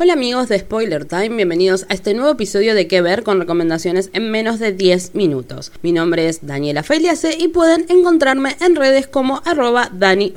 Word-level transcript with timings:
Hola 0.00 0.12
amigos 0.12 0.48
de 0.48 0.60
Spoiler 0.60 1.06
Time, 1.06 1.30
bienvenidos 1.30 1.84
a 1.88 1.94
este 1.94 2.14
nuevo 2.14 2.30
episodio 2.30 2.76
de 2.76 2.86
Que 2.86 3.00
Ver 3.00 3.24
con 3.24 3.40
recomendaciones 3.40 4.10
en 4.12 4.30
menos 4.30 4.60
de 4.60 4.70
10 4.70 5.16
minutos. 5.16 5.72
Mi 5.82 5.90
nombre 5.90 6.28
es 6.28 6.46
Daniela 6.46 6.84
Failease 6.84 7.36
y 7.36 7.48
pueden 7.48 7.84
encontrarme 7.88 8.56
en 8.60 8.76
redes 8.76 9.08
como 9.08 9.42
arroba 9.44 9.90
Dani 9.92 10.34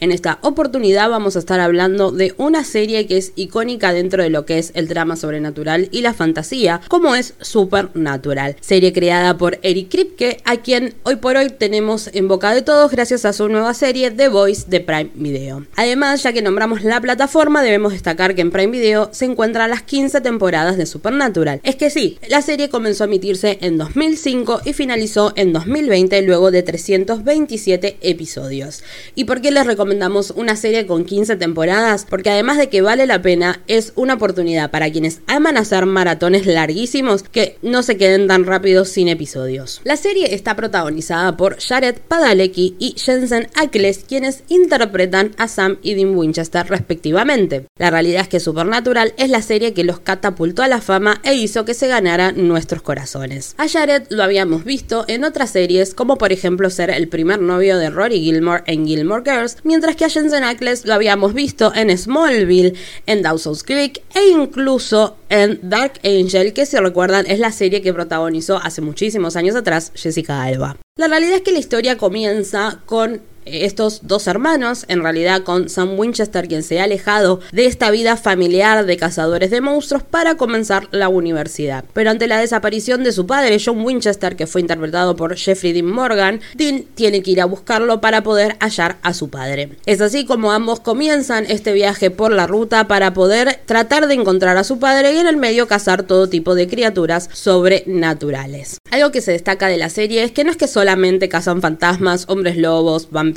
En 0.00 0.10
esta 0.10 0.40
oportunidad 0.40 1.08
vamos 1.08 1.36
a 1.36 1.38
estar 1.38 1.60
hablando 1.60 2.10
de 2.10 2.34
una 2.36 2.64
serie 2.64 3.06
que 3.06 3.16
es 3.16 3.30
icónica 3.36 3.92
dentro 3.92 4.24
de 4.24 4.30
lo 4.30 4.44
que 4.44 4.58
es 4.58 4.72
el 4.74 4.88
drama 4.88 5.14
sobrenatural 5.14 5.88
y 5.92 6.00
la 6.00 6.12
fantasía, 6.12 6.80
como 6.88 7.14
es 7.14 7.34
Supernatural, 7.40 8.56
serie 8.60 8.92
creada 8.92 9.38
por 9.38 9.60
Eric 9.62 9.88
Kripke, 9.88 10.38
a 10.44 10.56
quien 10.56 10.94
hoy 11.04 11.14
por 11.14 11.36
hoy 11.36 11.48
tenemos 11.50 12.10
en 12.12 12.26
boca 12.26 12.52
de 12.52 12.62
todos 12.62 12.90
gracias 12.90 13.24
a 13.24 13.32
su 13.32 13.48
nueva 13.48 13.72
serie 13.72 14.10
The 14.10 14.26
Voice 14.26 14.64
de 14.66 14.80
Prime 14.80 15.10
Video. 15.14 15.64
Además, 15.76 16.24
ya 16.24 16.32
que 16.32 16.42
nombramos 16.42 16.82
la 16.82 17.00
plataforma, 17.00 17.62
debemos 17.62 17.92
destacar 17.92 18.34
que 18.34 18.40
en 18.40 18.50
Prime 18.50 18.63
Video 18.70 19.08
se 19.12 19.24
encuentran 19.24 19.70
las 19.70 19.82
15 19.82 20.20
temporadas 20.20 20.76
de 20.76 20.86
Supernatural. 20.86 21.60
Es 21.62 21.76
que 21.76 21.90
sí, 21.90 22.18
la 22.28 22.42
serie 22.42 22.68
comenzó 22.68 23.04
a 23.04 23.06
emitirse 23.06 23.58
en 23.60 23.78
2005 23.78 24.62
y 24.64 24.72
finalizó 24.72 25.32
en 25.36 25.52
2020 25.52 26.22
luego 26.22 26.50
de 26.50 26.62
327 26.62 27.98
episodios. 28.00 28.82
¿Y 29.14 29.24
por 29.24 29.40
qué 29.40 29.50
les 29.50 29.66
recomendamos 29.66 30.30
una 30.30 30.56
serie 30.56 30.86
con 30.86 31.04
15 31.04 31.36
temporadas? 31.36 32.06
Porque 32.08 32.30
además 32.30 32.58
de 32.58 32.68
que 32.68 32.82
vale 32.82 33.06
la 33.06 33.22
pena, 33.22 33.62
es 33.66 33.92
una 33.96 34.14
oportunidad 34.14 34.70
para 34.70 34.90
quienes 34.90 35.20
aman 35.26 35.56
hacer 35.56 35.86
maratones 35.86 36.46
larguísimos 36.46 37.22
que 37.22 37.58
no 37.62 37.82
se 37.82 37.96
queden 37.96 38.26
tan 38.26 38.44
rápido 38.44 38.84
sin 38.84 39.08
episodios. 39.08 39.80
La 39.84 39.96
serie 39.96 40.34
está 40.34 40.56
protagonizada 40.56 41.36
por 41.36 41.60
Jared 41.60 41.96
Padalecki 42.08 42.76
y 42.78 42.94
Jensen 42.98 43.48
Ackles, 43.54 44.04
quienes 44.08 44.44
interpretan 44.48 45.32
a 45.36 45.48
Sam 45.48 45.78
y 45.82 45.94
Dean 45.94 46.16
Winchester 46.16 46.66
respectivamente. 46.66 47.66
La 47.78 47.90
realidad 47.90 48.22
es 48.22 48.28
que 48.28 48.40
su 48.40 48.53
Supernatural 48.54 49.14
es 49.16 49.30
la 49.30 49.42
serie 49.42 49.74
que 49.74 49.82
los 49.82 49.98
catapultó 49.98 50.62
a 50.62 50.68
la 50.68 50.80
fama 50.80 51.20
e 51.24 51.34
hizo 51.34 51.64
que 51.64 51.74
se 51.74 51.88
ganaran 51.88 52.46
nuestros 52.46 52.82
corazones. 52.82 53.56
A 53.58 53.68
Jared 53.68 54.04
lo 54.10 54.22
habíamos 54.22 54.62
visto 54.62 55.04
en 55.08 55.24
otras 55.24 55.50
series, 55.50 55.92
como 55.92 56.18
por 56.18 56.30
ejemplo 56.30 56.70
ser 56.70 56.90
el 56.90 57.08
primer 57.08 57.40
novio 57.40 57.78
de 57.78 57.90
Rory 57.90 58.20
Gilmore 58.20 58.62
en 58.66 58.86
Gilmore 58.86 59.24
Girls, 59.28 59.56
mientras 59.64 59.96
que 59.96 60.04
a 60.04 60.08
Jensen 60.08 60.44
Ackles 60.44 60.84
lo 60.84 60.94
habíamos 60.94 61.34
visto 61.34 61.74
en 61.74 61.98
Smallville, 61.98 62.74
en 63.06 63.22
Dawson's 63.22 63.64
Creek 63.64 64.02
e 64.14 64.28
incluso 64.28 65.16
en 65.30 65.58
Dark 65.60 65.94
Angel, 66.04 66.52
que 66.52 66.64
si 66.64 66.76
recuerdan 66.76 67.26
es 67.26 67.40
la 67.40 67.50
serie 67.50 67.82
que 67.82 67.92
protagonizó 67.92 68.58
hace 68.58 68.80
muchísimos 68.80 69.34
años 69.34 69.56
atrás 69.56 69.90
Jessica 69.96 70.44
Alba. 70.44 70.76
La 70.96 71.08
realidad 71.08 71.38
es 71.38 71.42
que 71.42 71.50
la 71.50 71.58
historia 71.58 71.98
comienza 71.98 72.82
con 72.86 73.20
estos 73.44 74.00
dos 74.02 74.26
hermanos, 74.26 74.84
en 74.88 75.02
realidad 75.02 75.42
con 75.42 75.68
Sam 75.68 75.98
Winchester, 75.98 76.48
quien 76.48 76.62
se 76.62 76.80
ha 76.80 76.84
alejado 76.84 77.40
de 77.52 77.66
esta 77.66 77.90
vida 77.90 78.16
familiar 78.16 78.86
de 78.86 78.96
cazadores 78.96 79.50
de 79.50 79.60
monstruos 79.60 80.02
para 80.02 80.36
comenzar 80.36 80.88
la 80.90 81.08
universidad. 81.08 81.84
Pero 81.92 82.10
ante 82.10 82.26
la 82.26 82.38
desaparición 82.38 83.04
de 83.04 83.12
su 83.12 83.26
padre, 83.26 83.60
John 83.64 83.84
Winchester, 83.84 84.36
que 84.36 84.46
fue 84.46 84.60
interpretado 84.60 85.16
por 85.16 85.36
Jeffrey 85.36 85.72
Dean 85.72 85.86
Morgan, 85.86 86.40
Dean 86.54 86.84
tiene 86.94 87.22
que 87.22 87.32
ir 87.32 87.40
a 87.40 87.46
buscarlo 87.46 88.00
para 88.00 88.22
poder 88.22 88.56
hallar 88.60 88.96
a 89.02 89.14
su 89.14 89.28
padre. 89.30 89.70
Es 89.86 90.00
así 90.00 90.24
como 90.24 90.52
ambos 90.52 90.80
comienzan 90.80 91.46
este 91.48 91.72
viaje 91.72 92.10
por 92.10 92.32
la 92.32 92.46
ruta 92.46 92.88
para 92.88 93.14
poder 93.14 93.60
tratar 93.66 94.08
de 94.08 94.14
encontrar 94.14 94.56
a 94.56 94.64
su 94.64 94.78
padre 94.78 95.14
y 95.14 95.18
en 95.18 95.26
el 95.26 95.36
medio 95.36 95.68
cazar 95.68 96.04
todo 96.04 96.28
tipo 96.28 96.54
de 96.54 96.68
criaturas 96.68 97.28
sobrenaturales. 97.32 98.78
Algo 98.90 99.10
que 99.10 99.20
se 99.20 99.32
destaca 99.32 99.68
de 99.68 99.76
la 99.76 99.90
serie 99.90 100.22
es 100.22 100.32
que 100.32 100.44
no 100.44 100.50
es 100.50 100.56
que 100.56 100.68
solamente 100.68 101.28
cazan 101.28 101.60
fantasmas, 101.60 102.26
hombres 102.28 102.56
lobos, 102.56 103.10
vampiros, 103.10 103.33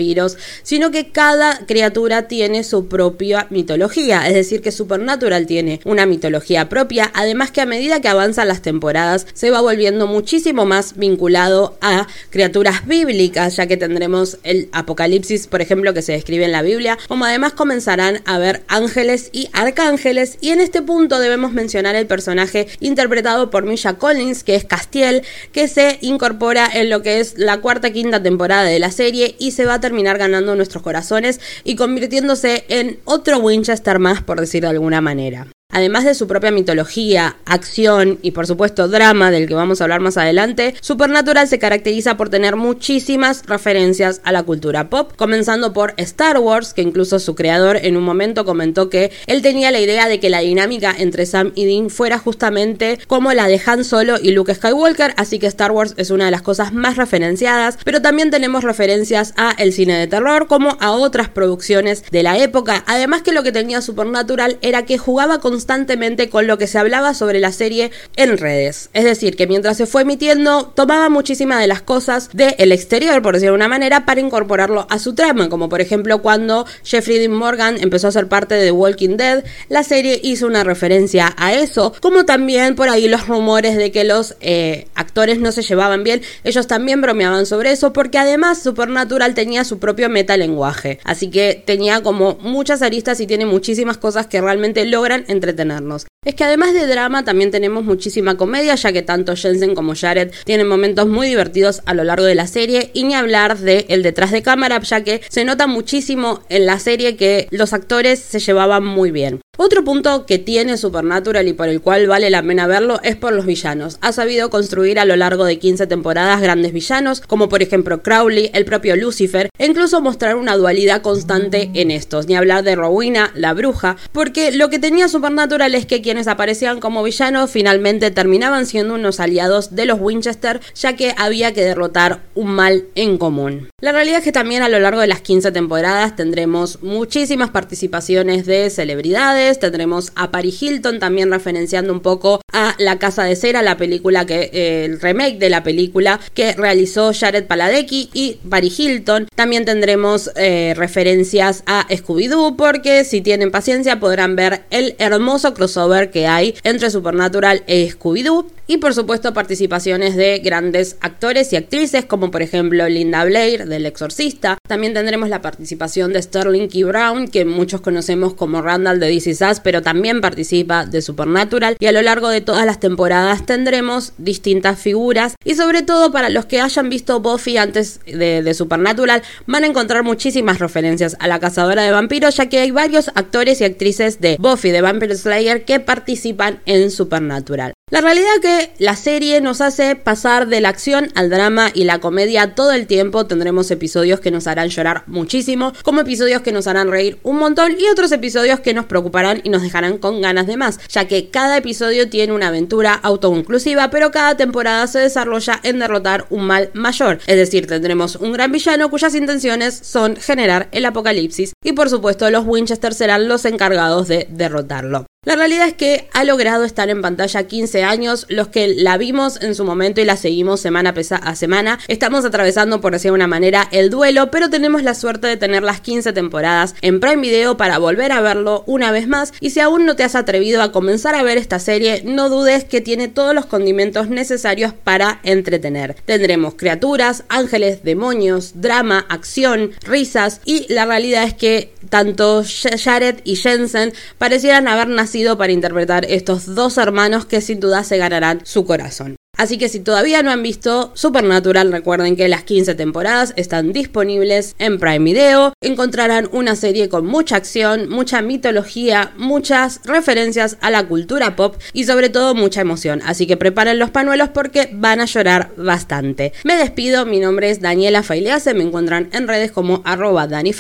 sino 0.63 0.91
que 0.91 1.09
cada 1.09 1.65
criatura 1.65 2.27
tiene 2.27 2.63
su 2.63 2.87
propia 2.87 3.47
mitología, 3.49 4.27
es 4.27 4.33
decir, 4.33 4.61
que 4.61 4.71
Supernatural 4.71 5.45
tiene 5.45 5.79
una 5.85 6.05
mitología 6.05 6.69
propia, 6.69 7.11
además 7.13 7.51
que 7.51 7.61
a 7.61 7.65
medida 7.65 8.01
que 8.01 8.07
avanzan 8.07 8.47
las 8.47 8.61
temporadas 8.61 9.27
se 9.33 9.51
va 9.51 9.61
volviendo 9.61 10.07
muchísimo 10.07 10.65
más 10.65 10.95
vinculado 10.95 11.77
a 11.81 12.07
criaturas 12.29 12.85
bíblicas, 12.85 13.55
ya 13.55 13.67
que 13.67 13.77
tendremos 13.77 14.37
el 14.43 14.69
Apocalipsis, 14.71 15.47
por 15.47 15.61
ejemplo, 15.61 15.93
que 15.93 16.01
se 16.01 16.13
describe 16.13 16.45
en 16.45 16.51
la 16.51 16.61
Biblia, 16.61 16.97
como 17.07 17.25
además 17.25 17.53
comenzarán 17.53 18.21
a 18.25 18.37
ver 18.37 18.63
ángeles 18.67 19.29
y 19.31 19.49
arcángeles, 19.53 20.37
y 20.41 20.49
en 20.49 20.61
este 20.61 20.81
punto 20.81 21.19
debemos 21.19 21.51
mencionar 21.53 21.95
el 21.95 22.07
personaje 22.07 22.67
interpretado 22.79 23.49
por 23.49 23.65
Misha 23.65 23.95
Collins, 23.95 24.43
que 24.43 24.55
es 24.55 24.65
Castiel, 24.65 25.23
que 25.51 25.67
se 25.67 25.97
incorpora 26.01 26.69
en 26.71 26.89
lo 26.89 27.01
que 27.01 27.19
es 27.19 27.37
la 27.37 27.59
cuarta 27.61 27.91
quinta 27.91 28.21
temporada 28.21 28.63
de 28.63 28.79
la 28.79 28.91
serie 28.91 29.35
y 29.39 29.51
se 29.51 29.65
va 29.65 29.75
a 29.75 29.81
terminar 29.87 30.17
ganando 30.17 30.53
nuestros 30.53 30.83
corazones 30.83 31.39
y 31.63 31.77
convirtiéndose 31.77 32.65
en 32.67 32.99
otro 33.05 33.39
Winchester 33.39 33.99
más, 33.99 34.21
por 34.21 34.37
decir 34.41 34.63
de 34.63 34.67
alguna 34.67 34.99
manera. 34.99 35.47
Además 35.77 36.05
de 36.05 36.15
su 36.15 36.27
propia 36.27 36.49
mitología, 36.49 37.35
acción 37.45 38.19
y 38.21 38.31
por 38.31 38.47
supuesto 38.47 38.87
drama 38.87 39.31
del 39.31 39.47
que 39.47 39.53
vamos 39.53 39.79
a 39.79 39.83
hablar 39.83 39.99
más 39.99 40.17
adelante, 40.17 40.73
Supernatural 40.81 41.47
se 41.47 41.59
caracteriza 41.59 42.15
por 42.15 42.29
tener 42.29 42.55
muchísimas 42.55 43.45
referencias 43.45 44.21
a 44.23 44.31
la 44.31 44.43
cultura 44.43 44.89
pop, 44.89 45.11
comenzando 45.17 45.73
por 45.73 45.93
Star 45.97 46.39
Wars, 46.39 46.73
que 46.73 46.81
incluso 46.81 47.19
su 47.19 47.35
creador 47.35 47.77
en 47.77 47.97
un 47.97 48.03
momento 48.03 48.45
comentó 48.45 48.89
que 48.89 49.11
él 49.27 49.41
tenía 49.41 49.69
la 49.69 49.81
idea 49.81 50.07
de 50.07 50.21
que 50.21 50.29
la 50.29 50.39
dinámica 50.39 50.95
entre 50.97 51.25
Sam 51.25 51.51
y 51.53 51.65
Dean 51.65 51.89
fuera 51.89 52.17
justamente 52.17 52.97
como 53.05 53.33
la 53.33 53.47
de 53.47 53.61
Han 53.65 53.83
Solo 53.83 54.15
y 54.19 54.31
Luke 54.31 54.55
Skywalker, 54.55 55.13
así 55.17 55.37
que 55.37 55.47
Star 55.47 55.73
Wars 55.73 55.95
es 55.97 56.11
una 56.11 56.25
de 56.25 56.31
las 56.31 56.43
cosas 56.43 56.71
más 56.71 56.95
referenciadas, 56.95 57.77
pero 57.83 58.01
también 58.01 58.31
tenemos 58.31 58.63
referencias 58.63 59.33
a 59.35 59.51
el 59.51 59.73
cine 59.73 59.99
de 59.99 60.07
terror 60.07 60.47
como 60.47 60.77
a 60.79 60.91
otras 60.91 61.27
producciones 61.27 62.03
de 62.09 62.23
la 62.23 62.37
época, 62.37 62.85
además 62.87 63.21
que 63.21 63.33
lo 63.33 63.43
que 63.43 63.51
tenía 63.51 63.81
Supernatural 63.81 64.57
era 64.61 64.85
que 64.85 64.97
jugaba 64.97 65.39
con 65.39 65.56
constantemente 65.57 66.29
con 66.29 66.45
lo 66.45 66.59
que 66.59 66.67
se 66.67 66.77
hablaba 66.77 67.15
sobre 67.15 67.39
la 67.39 67.51
serie 67.51 67.89
en 68.15 68.37
redes. 68.37 68.91
Es 68.93 69.05
decir, 69.05 69.35
que 69.35 69.47
mientras 69.47 69.75
se 69.75 69.87
fue 69.87 70.03
emitiendo, 70.03 70.67
tomaba 70.75 71.09
muchísimas 71.09 71.59
de 71.59 71.65
las 71.65 71.81
cosas 71.81 72.29
del 72.31 72.71
exterior, 72.71 73.23
por 73.23 73.33
decirlo 73.33 73.53
de 73.53 73.55
una 73.55 73.67
manera, 73.67 74.05
para 74.05 74.21
incorporarlo 74.21 74.85
a 74.87 74.99
su 74.99 75.15
trama, 75.15 75.49
como 75.49 75.67
por 75.67 75.81
ejemplo 75.81 76.21
cuando 76.21 76.67
Jeffrey 76.83 77.17
Dean 77.17 77.31
Morgan 77.31 77.77
empezó 77.79 78.07
a 78.07 78.11
ser 78.11 78.27
parte 78.27 78.53
de 78.53 78.65
The 78.65 78.71
Walking 78.71 79.17
Dead, 79.17 79.43
la 79.67 79.81
serie 79.81 80.19
hizo 80.21 80.45
una 80.45 80.63
referencia 80.63 81.33
a 81.37 81.55
eso, 81.55 81.91
como 82.01 82.23
también 82.23 82.75
por 82.75 82.89
ahí 82.89 83.07
los 83.07 83.25
rumores 83.27 83.77
de 83.77 83.91
que 83.91 84.03
los 84.03 84.35
eh, 84.41 84.85
actores 84.93 85.39
no 85.39 85.51
se 85.51 85.63
llevaban 85.63 86.03
bien, 86.03 86.21
ellos 86.43 86.67
también 86.67 87.01
bromeaban 87.01 87.47
sobre 87.47 87.71
eso, 87.71 87.93
porque 87.93 88.19
además 88.19 88.61
Supernatural 88.61 89.33
tenía 89.33 89.63
su 89.63 89.79
propio 89.79 90.07
metalenguaje, 90.07 90.99
así 91.03 91.31
que 91.31 91.63
tenía 91.65 92.03
como 92.03 92.37
muchas 92.41 92.83
aristas 92.83 93.19
y 93.21 93.25
tiene 93.25 93.47
muchísimas 93.47 93.97
cosas 93.97 94.27
que 94.27 94.39
realmente 94.39 94.85
logran 94.85 95.25
entre 95.27 95.46
entretenernos. 95.47 96.07
Es 96.27 96.35
que 96.35 96.43
además 96.43 96.73
de 96.73 96.87
drama 96.87 97.23
también 97.23 97.51
tenemos 97.51 97.85
muchísima 97.85 98.35
comedia, 98.35 98.75
ya 98.75 98.91
que 98.91 99.01
tanto 99.01 99.37
Jensen 99.37 99.75
como 99.75 99.95
Jared 99.95 100.33
tienen 100.43 100.67
momentos 100.67 101.07
muy 101.07 101.29
divertidos 101.29 101.81
a 101.85 101.93
lo 101.93 102.03
largo 102.03 102.25
de 102.25 102.35
la 102.35 102.47
serie 102.47 102.91
y 102.93 103.05
ni 103.05 103.15
hablar 103.15 103.57
de 103.57 103.85
el 103.87 104.03
detrás 104.03 104.31
de 104.31 104.41
cámara, 104.41 104.81
ya 104.81 105.05
que 105.05 105.21
se 105.29 105.45
nota 105.45 105.67
muchísimo 105.67 106.41
en 106.49 106.65
la 106.65 106.79
serie 106.79 107.15
que 107.15 107.47
los 107.51 107.71
actores 107.71 108.19
se 108.19 108.39
llevaban 108.39 108.85
muy 108.85 109.09
bien. 109.11 109.39
Otro 109.59 109.83
punto 109.83 110.27
que 110.27 110.37
tiene 110.37 110.77
Supernatural 110.77 111.47
y 111.47 111.53
por 111.53 111.67
el 111.67 111.81
cual 111.81 112.05
vale 112.05 112.29
la 112.29 112.43
pena 112.43 112.67
verlo 112.67 112.99
es 113.01 113.15
por 113.15 113.33
los 113.33 113.47
villanos. 113.47 113.97
Ha 114.01 114.11
sabido 114.11 114.51
construir 114.51 114.99
a 114.99 115.05
lo 115.05 115.15
largo 115.15 115.45
de 115.45 115.57
15 115.57 115.87
temporadas 115.87 116.39
grandes 116.41 116.73
villanos, 116.73 117.21
como 117.21 117.49
por 117.49 117.63
ejemplo 117.63 118.03
Crowley, 118.03 118.51
el 118.53 118.65
propio 118.65 118.95
Lucifer, 118.95 119.49
e 119.57 119.65
incluso 119.65 119.99
mostrar 119.99 120.35
una 120.35 120.55
dualidad 120.55 121.01
constante 121.01 121.71
en 121.73 121.89
estos, 121.89 122.27
ni 122.27 122.35
hablar 122.35 122.63
de 122.63 122.75
Rowena, 122.75 123.31
la 123.33 123.55
bruja, 123.55 123.97
porque 124.11 124.51
lo 124.51 124.69
que 124.69 124.77
tenía 124.77 125.07
Supernatural 125.07 125.73
es 125.73 125.87
que 125.87 126.03
aparecían 126.25 126.79
como 126.79 127.03
villanos 127.03 127.51
finalmente 127.51 128.09
terminaban 128.09 128.65
siendo 128.65 128.95
unos 128.95 129.19
aliados 129.19 129.75
de 129.75 129.85
los 129.85 129.99
Winchester, 129.99 130.59
ya 130.73 130.95
que 130.95 131.13
había 131.15 131.53
que 131.53 131.63
derrotar 131.63 132.21
un 132.33 132.47
mal 132.47 132.85
en 132.95 133.19
común. 133.19 133.69
La 133.79 133.91
realidad 133.91 134.17
es 134.17 134.23
que 134.23 134.31
también 134.31 134.63
a 134.63 134.69
lo 134.69 134.79
largo 134.79 135.01
de 135.01 135.05
las 135.05 135.21
15 135.21 135.51
temporadas 135.51 136.15
tendremos 136.15 136.81
muchísimas 136.81 137.51
participaciones 137.51 138.47
de 138.47 138.71
celebridades, 138.71 139.59
Tendremos 139.59 140.13
a 140.15 140.31
Paris 140.31 140.63
Hilton 140.63 140.99
también 140.99 141.29
referenciando 141.29 141.91
un 141.91 141.99
poco 141.99 142.41
a 142.53 142.73
La 142.79 142.99
Casa 142.99 143.25
de 143.25 143.35
Cera, 143.35 143.61
la 143.61 143.75
película 143.75 144.25
que, 144.25 144.49
eh, 144.53 144.85
el 144.85 145.01
remake 145.01 145.37
de 145.39 145.49
la 145.49 145.61
película 145.61 146.21
que 146.33 146.53
realizó 146.53 147.11
Jared 147.13 147.45
Paladecki 147.45 148.09
y 148.13 148.39
Paris 148.49 148.79
Hilton. 148.79 149.27
También 149.35 149.65
tendremos 149.65 150.31
eh, 150.37 150.73
referencias 150.77 151.63
a 151.65 151.85
Scooby-Doo 151.89 152.55
porque 152.55 153.03
si 153.03 153.19
tienen 153.19 153.51
paciencia 153.51 153.99
podrán 153.99 154.35
ver 154.37 154.61
el 154.69 154.95
hermoso 154.99 155.53
crossover 155.53 156.06
que 156.09 156.27
hay 156.27 156.55
entre 156.63 156.89
Supernatural 156.89 157.63
e 157.67 157.89
Scooby-Doo. 157.89 158.47
Y 158.67 158.77
por 158.77 158.93
supuesto 158.93 159.33
participaciones 159.33 160.15
de 160.15 160.39
grandes 160.39 160.97
actores 160.99 161.53
y 161.53 161.55
actrices 161.55 162.05
como 162.05 162.31
por 162.31 162.41
ejemplo 162.41 162.87
Linda 162.89 163.23
Blair 163.23 163.65
del 163.65 163.85
Exorcista, 163.85 164.56
También 164.67 164.93
tendremos 164.93 165.29
la 165.29 165.41
participación 165.41 166.13
de 166.13 166.21
Sterling 166.21 166.67
Key 166.67 166.83
Brown, 166.83 167.27
que 167.27 167.45
muchos 167.45 167.81
conocemos 167.81 168.33
como 168.33 168.61
Randall 168.61 168.99
de 168.99 169.07
DC 169.07 169.35
Sass, 169.35 169.59
pero 169.59 169.81
también 169.81 170.21
participa 170.21 170.85
de 170.85 171.01
Supernatural. 171.01 171.77
Y 171.79 171.85
a 171.85 171.91
lo 171.91 172.01
largo 172.01 172.29
de 172.29 172.41
todas 172.41 172.65
las 172.65 172.79
temporadas 172.79 173.45
tendremos 173.45 174.13
distintas 174.17 174.79
figuras. 174.79 175.35
Y 175.43 175.55
sobre 175.55 175.81
todo 175.81 176.11
para 176.11 176.29
los 176.29 176.45
que 176.45 176.61
hayan 176.61 176.89
visto 176.89 177.19
Buffy 177.19 177.57
antes 177.57 177.99
de, 178.05 178.43
de 178.43 178.53
Supernatural, 178.53 179.23
van 179.45 179.63
a 179.63 179.67
encontrar 179.67 180.03
muchísimas 180.03 180.59
referencias 180.59 181.15
a 181.19 181.27
la 181.27 181.39
cazadora 181.39 181.83
de 181.83 181.91
vampiros, 181.91 182.35
ya 182.35 182.47
que 182.47 182.59
hay 182.59 182.71
varios 182.71 183.09
actores 183.15 183.61
y 183.61 183.63
actrices 183.63 184.19
de 184.19 184.37
Buffy 184.39 184.71
de 184.71 184.81
Vampire 184.81 185.15
Slayer 185.15 185.63
que 185.65 185.79
participan 185.79 186.59
en 186.65 186.91
Supernatural. 186.91 187.76
La 187.89 188.01
realidad 188.01 188.27
que 188.41 188.73
la 188.79 188.97
serie 188.97 189.39
nos 189.39 189.61
hace 189.61 189.95
pasar 189.95 190.49
de 190.49 190.59
la 190.59 190.67
acción 190.67 191.09
al 191.15 191.29
drama 191.29 191.71
y 191.73 191.85
la 191.85 191.99
comedia 191.99 192.53
todo 192.53 192.73
el 192.73 192.85
tiempo. 192.85 193.27
Tendremos 193.27 193.71
episodios 193.71 194.19
que 194.19 194.29
nos 194.29 194.45
harán 194.45 194.67
llorar 194.67 195.03
muchísimo, 195.07 195.71
como 195.83 196.01
episodios 196.01 196.41
que 196.41 196.51
nos 196.51 196.67
harán 196.67 196.91
reír 196.91 197.17
un 197.23 197.37
montón 197.37 197.77
y 197.79 197.87
otros 197.87 198.11
episodios 198.11 198.59
que 198.59 198.73
nos 198.73 198.87
preocuparán 198.87 199.39
y 199.45 199.47
nos 199.47 199.61
dejarán 199.61 199.99
con 199.99 200.19
ganas 200.19 200.47
de 200.47 200.57
más, 200.57 200.81
ya 200.89 201.07
que 201.07 201.29
cada 201.29 201.55
episodio 201.55 202.09
tiene 202.09 202.33
una 202.33 202.49
aventura 202.49 202.93
autoconclusiva, 202.93 203.89
pero 203.89 204.11
cada 204.11 204.35
temporada 204.35 204.85
se 204.87 204.99
desarrolla 204.99 205.61
en 205.63 205.79
derrotar 205.79 206.25
un 206.29 206.43
mal 206.45 206.71
mayor. 206.73 207.19
Es 207.25 207.37
decir, 207.37 207.67
tendremos 207.67 208.17
un 208.17 208.33
gran 208.33 208.51
villano 208.51 208.89
cuyas 208.89 209.15
intenciones 209.15 209.73
son 209.73 210.17
generar 210.17 210.67
el 210.73 210.85
apocalipsis 210.85 211.53
y 211.63 211.71
por 211.71 211.89
supuesto 211.89 212.29
los 212.31 212.45
Winchester 212.45 212.93
serán 212.93 213.29
los 213.29 213.45
encargados 213.45 214.09
de 214.09 214.27
derrotarlo. 214.29 215.05
La 215.27 215.35
realidad 215.35 215.67
es 215.67 215.73
que 215.73 216.07
ha 216.13 216.23
logrado 216.23 216.63
estar 216.63 216.89
en 216.89 217.01
pantalla 217.01 217.47
15 217.47 217.83
años, 217.83 218.27
los 218.29 218.47
que 218.47 218.69
la 218.69 218.97
vimos 218.97 219.41
en 219.41 219.55
su 219.55 219.65
momento 219.65 219.99
y 219.99 220.05
la 220.05 220.15
seguimos 220.15 220.61
semana 220.61 220.93
a 221.21 221.35
semana. 221.35 221.79
Estamos 221.89 222.23
atravesando, 222.23 222.79
por 222.79 222.93
decir 222.93 223.11
una 223.11 223.27
manera, 223.27 223.67
el 223.73 223.89
duelo, 223.89 224.31
pero 224.31 224.49
tenemos 224.49 224.83
la 224.83 224.93
suerte 224.93 225.27
de 225.27 225.35
tener 225.35 225.63
las 225.63 225.81
15 225.81 226.13
temporadas 226.13 226.75
en 226.79 227.01
Prime 227.01 227.21
Video 227.21 227.57
para 227.57 227.77
volver 227.77 228.13
a 228.13 228.21
verlo 228.21 228.63
una 228.67 228.93
vez 228.93 229.09
más. 229.09 229.33
Y 229.41 229.49
si 229.49 229.59
aún 229.59 229.85
no 229.85 229.97
te 229.97 230.05
has 230.05 230.15
atrevido 230.15 230.61
a 230.61 230.71
comenzar 230.71 231.13
a 231.13 231.23
ver 231.23 231.37
esta 231.37 231.59
serie, 231.59 232.03
no 232.05 232.29
dudes 232.29 232.63
que 232.63 232.79
tiene 232.79 233.09
todos 233.09 233.35
los 233.35 233.47
condimentos 233.47 234.07
necesarios 234.07 234.71
para 234.71 235.19
entretener. 235.23 235.97
Tendremos 236.05 236.53
criaturas, 236.55 237.25
ángeles, 237.27 237.83
demonios, 237.83 238.61
drama, 238.61 239.05
acción, 239.09 239.71
risas 239.81 240.39
y 240.45 240.71
la 240.71 240.85
realidad 240.85 241.25
es 241.25 241.33
que 241.33 241.73
tanto 241.89 242.43
Jared 242.83 243.21
y 243.23 243.35
Jensen 243.35 243.93
parecieran 244.17 244.67
haber 244.67 244.87
nacido 244.87 245.37
para 245.37 245.53
interpretar 245.53 246.05
estos 246.05 246.55
dos 246.55 246.77
hermanos 246.77 247.25
que 247.25 247.41
sin 247.41 247.59
duda 247.59 247.83
se 247.83 247.97
ganarán 247.97 248.41
su 248.45 248.65
corazón. 248.65 249.17
Así 249.37 249.57
que 249.57 249.69
si 249.69 249.79
todavía 249.79 250.23
no 250.23 250.31
han 250.31 250.43
visto 250.43 250.91
Supernatural, 250.95 251.71
recuerden 251.71 252.15
que 252.15 252.27
las 252.27 252.43
15 252.43 252.75
temporadas 252.75 253.33
están 253.35 253.71
disponibles 253.71 254.55
en 254.59 254.79
Prime 254.79 254.99
Video. 254.99 255.53
Encontrarán 255.61 256.27
una 256.31 256.55
serie 256.55 256.89
con 256.89 257.05
mucha 257.05 257.35
acción, 257.35 257.89
mucha 257.89 258.21
mitología, 258.21 259.13
muchas 259.17 259.81
referencias 259.85 260.57
a 260.61 260.71
la 260.71 260.87
cultura 260.87 261.35
pop 261.35 261.55
y 261.73 261.83
sobre 261.85 262.09
todo 262.09 262.35
mucha 262.35 262.61
emoción. 262.61 263.01
Así 263.05 263.27
que 263.27 263.37
preparen 263.37 263.79
los 263.79 263.91
panuelos 263.91 264.29
porque 264.29 264.69
van 264.73 265.01
a 265.01 265.05
llorar 265.05 265.51
bastante. 265.55 266.33
Me 266.43 266.57
despido, 266.57 267.05
mi 267.05 267.19
nombre 267.19 267.49
es 267.49 267.61
Daniela 267.61 268.03
Failease, 268.03 268.53
me 268.53 268.63
encuentran 268.63 269.09
en 269.13 269.27
redes 269.27 269.51
como 269.51 269.81
arroba 269.85 270.27
Dani 270.27 270.51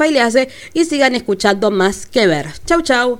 y 0.73 0.85
sigan 0.85 1.15
escuchando 1.15 1.71
más 1.71 2.05
que 2.05 2.27
ver. 2.27 2.47
Chau 2.65 2.81
chau. 2.81 3.19